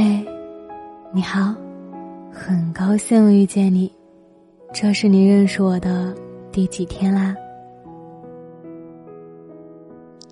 [0.00, 0.24] 嘿，
[1.10, 1.52] 你好，
[2.32, 3.92] 很高兴遇见你，
[4.72, 6.14] 这是你认识我的
[6.52, 7.34] 第几天啦？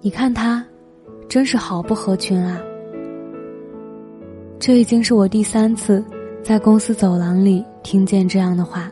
[0.03, 0.65] 你看他，
[1.29, 2.60] 真是好不合群啊！
[4.60, 6.04] 这已经是我第三次
[6.44, 8.88] 在公司走廊里听见这样的话。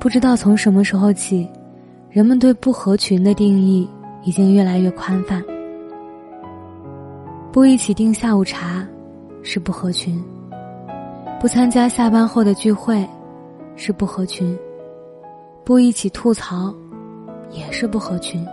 [0.00, 1.48] 不知道从什么时候起，
[2.10, 3.88] 人们对不合群的定义
[4.24, 5.40] 已经越来越宽泛。
[7.56, 8.86] 不一起订下午茶，
[9.42, 10.22] 是不合群；
[11.40, 13.08] 不参加下班后的聚会，
[13.76, 14.54] 是不合群；
[15.64, 16.70] 不一起吐槽，
[17.50, 18.46] 也是不合群。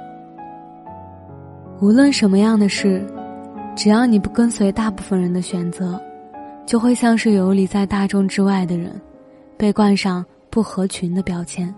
[1.81, 3.05] 无论什么样的事，
[3.75, 6.01] 只要你不跟随大部分人的选择，
[6.65, 8.89] 就会像是游离在大众之外的人，
[9.57, 11.75] 被冠上不合群的标签。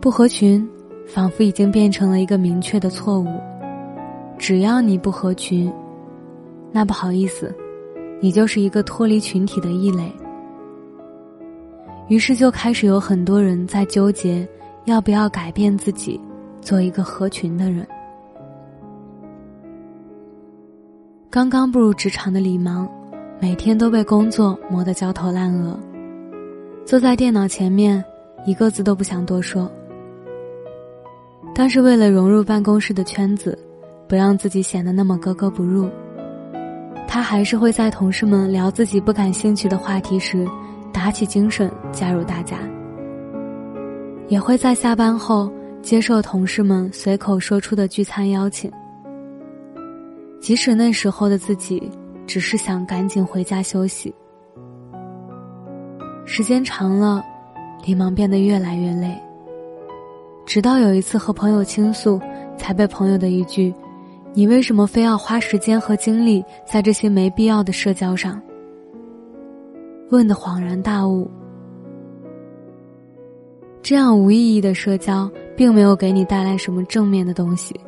[0.00, 0.64] 不合群，
[1.04, 3.26] 仿佛已经变成了一个明确的错误。
[4.36, 5.72] 只要你不合群，
[6.70, 7.54] 那不好意思，
[8.20, 10.12] 你就是一个脱离群体的异类。
[12.08, 14.46] 于是就开始有很多人在纠结，
[14.84, 16.20] 要不要改变自己，
[16.60, 17.86] 做一个合群的人。
[21.30, 22.86] 刚刚步入职场的李芒，
[23.40, 25.78] 每天都被工作磨得焦头烂额，
[26.84, 28.04] 坐在电脑前面，
[28.44, 29.70] 一个字都不想多说。
[31.54, 33.58] 但是为了融入办公室的圈子。
[34.14, 35.90] 不让自己显得那么格格不入，
[37.04, 40.46] 他还是会在同事们聊自己不感兴趣的话题时，
[40.92, 42.56] 打起精神加入大家。
[44.28, 48.70] 也会在下班后接受同事们随口说出的聚餐邀请，
[50.40, 51.90] 即使那时候的自己
[52.24, 54.14] 只是想赶紧回家休息。
[56.24, 57.20] 时间长了，
[57.84, 59.12] 李芒变得越来越累。
[60.46, 62.20] 直到有一次和朋友倾诉，
[62.56, 63.74] 才被朋友的一句。
[64.36, 68.42] 你为什么非要花时间和精力在这些没必要的社交上？
[70.10, 71.30] 问的恍然大悟。
[73.80, 77.78] 这样无意义的社交，并没有给你带来什么正面的东西，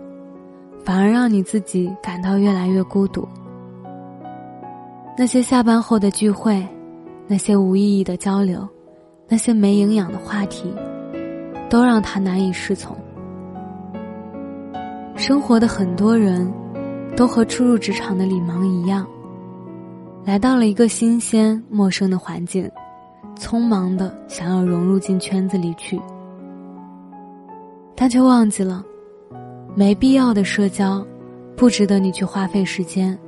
[0.85, 3.27] 反而让你自己感到越来越孤独。
[5.19, 6.65] 那些下班后的聚会，
[7.27, 8.69] 那些无意义的交流，
[9.29, 10.73] 那些没营养的话题，
[11.69, 12.97] 都让他难以适从。
[15.17, 16.53] 生活的很多人，
[17.17, 19.07] 都和初入职场的李芒一样，
[20.27, 22.71] 来到了一个新鲜陌生的环境，
[23.35, 25.99] 匆忙的想要融入进圈子里去，
[27.95, 28.85] 但却忘记了，
[29.75, 31.05] 没必要的社交，
[31.57, 33.19] 不值得你去花费时间。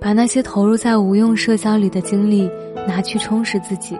[0.00, 2.48] 把那些投入在无用社交里的精力
[2.86, 3.98] 拿去充实自己，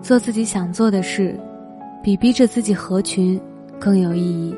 [0.00, 1.38] 做自己想做的事，
[2.04, 3.38] 比逼着自己合群
[3.80, 4.54] 更有意义。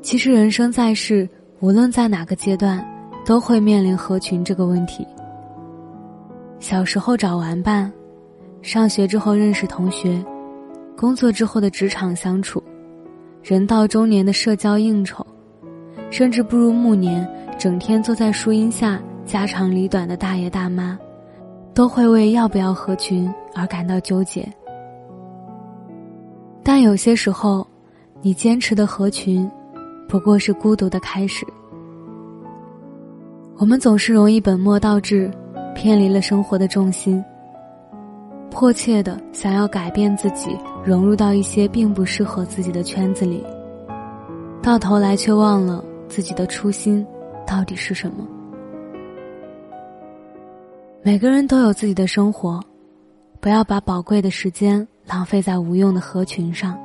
[0.00, 1.28] 其实，人生在世，
[1.60, 2.86] 无论在哪个阶段，
[3.26, 5.06] 都会面临合群这个问题。
[6.60, 7.92] 小时候找玩伴，
[8.62, 10.24] 上学之后认识同学，
[10.96, 12.62] 工作之后的职场相处，
[13.42, 15.26] 人到中年的社交应酬，
[16.10, 17.28] 甚至步入暮年，
[17.58, 20.96] 整天坐在树荫下家长里短的大爷大妈，
[21.74, 24.48] 都会为要不要合群而感到纠结。
[26.62, 27.66] 但有些时候，
[28.22, 29.50] 你坚持的合群。
[30.08, 31.46] 不过是孤独的开始。
[33.58, 35.30] 我们总是容易本末倒置，
[35.74, 37.22] 偏离了生活的重心。
[38.50, 43.44] 迫切的想要改变自己，融入到一些并不适合自己的圈子里，
[44.62, 47.06] 到头来却忘了自己的初心
[47.46, 48.26] 到底是什么。
[51.02, 52.58] 每个人都有自己的生活，
[53.40, 56.78] 不要把宝贵的时间浪费在无用的合群上。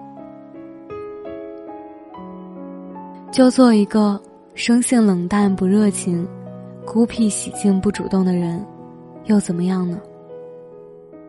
[3.33, 4.21] 就做一个
[4.53, 6.23] 生性冷淡不热情、
[6.85, 8.63] 孤僻喜静不主动的人，
[9.25, 9.99] 又怎么样呢？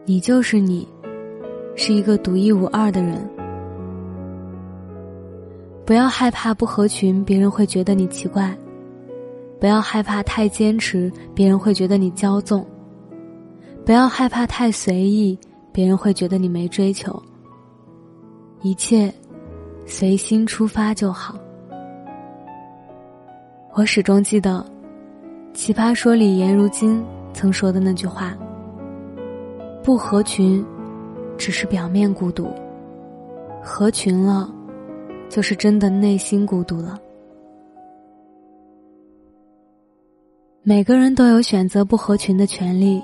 [0.04, 0.86] 你就是你，
[1.74, 3.26] 是一个独一无二的人。
[5.86, 8.50] 不要害怕不合群，别人会觉得你奇怪；
[9.58, 12.62] 不要害怕太坚持，别人会觉得你骄纵；
[13.82, 15.38] 不要害怕太随意，
[15.72, 17.18] 别人会觉得你没追求。
[18.60, 19.10] 一切
[19.86, 21.34] 随心出发就好。
[23.76, 24.64] 我始终记得，
[25.52, 28.32] 《奇葩说》里颜如晶曾说的那句话
[29.82, 30.64] ：“不合群，
[31.36, 32.44] 只是表面孤独；
[33.60, 34.48] 合群了，
[35.28, 36.96] 就是真的内心孤独了。”
[40.62, 43.02] 每个人都有选择不合群的权利，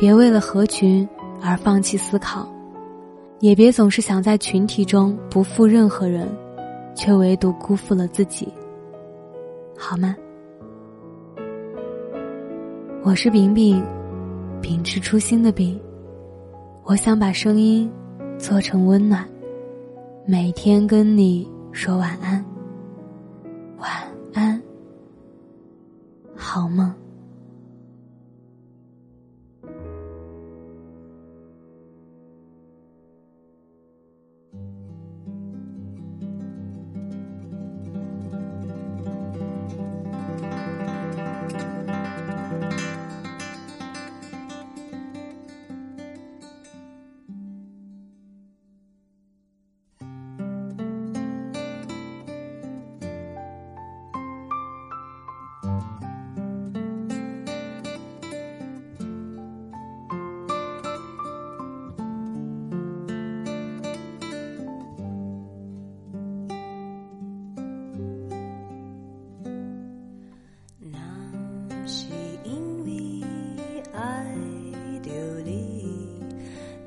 [0.00, 1.08] 别为了合群
[1.40, 2.48] 而放弃思考，
[3.38, 6.26] 也别总是想在群体中不负任何人，
[6.96, 8.52] 却唯独辜负了自己，
[9.80, 10.14] 好吗？
[13.04, 13.80] 我是饼饼，
[14.60, 15.80] 秉持初心的饼。
[16.82, 17.88] 我想把声音
[18.38, 19.24] 做成温暖，
[20.26, 22.44] 每天跟你说晚安，
[23.78, 23.88] 晚
[24.34, 24.60] 安，
[26.34, 26.92] 好梦。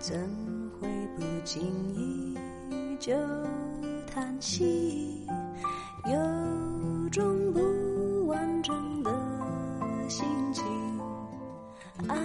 [0.00, 0.16] 怎
[0.80, 1.60] 会不经
[1.94, 2.36] 意
[3.00, 3.12] 就
[4.06, 5.26] 叹息？
[6.06, 9.10] 有种不完整的
[10.08, 10.64] 心情，
[12.06, 12.16] 爱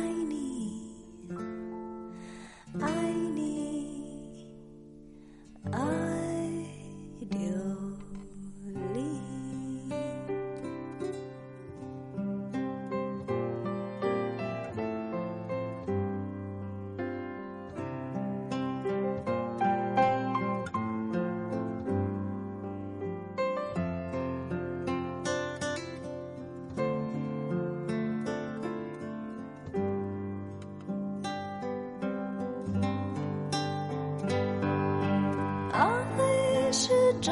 [37.23, 37.31] 折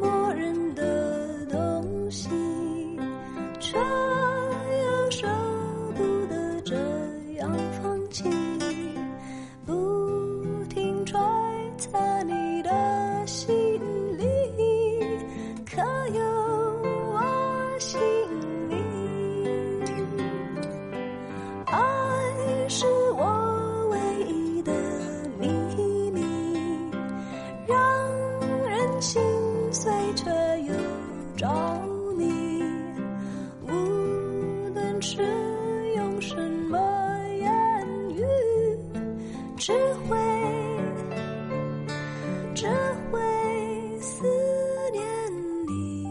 [0.00, 2.28] 磨人的东西，
[3.58, 5.26] 却又舍
[5.96, 6.76] 不得这
[7.36, 7.50] 样
[7.82, 8.22] 放弃，
[30.16, 30.30] 却
[30.62, 30.72] 又
[31.36, 31.46] 着
[32.16, 32.24] 迷，
[33.62, 33.68] 无
[34.72, 35.22] 论是
[35.94, 36.34] 用什
[36.70, 36.78] 么
[37.38, 37.48] 言
[38.16, 38.24] 语，
[39.58, 39.72] 只
[40.08, 40.16] 会
[42.54, 42.66] 只
[43.12, 43.20] 会
[44.00, 44.24] 思
[44.90, 45.04] 念
[45.68, 46.08] 你。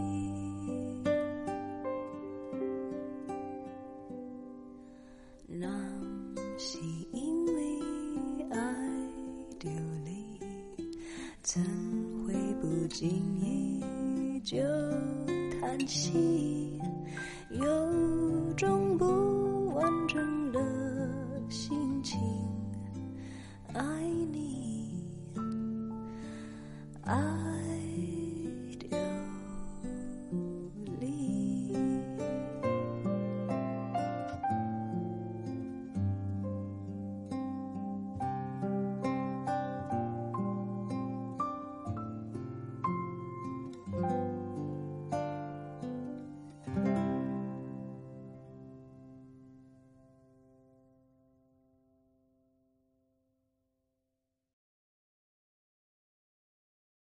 [5.48, 5.66] 那
[6.56, 6.78] 是
[7.12, 7.60] 因为
[8.52, 8.58] 爱
[9.58, 9.68] 丢
[10.04, 10.38] 离，
[11.42, 11.60] 怎
[12.24, 12.32] 会？
[12.58, 13.08] 不经
[13.38, 13.45] 意
[15.76, 16.80] 叹息，
[17.50, 17.85] 有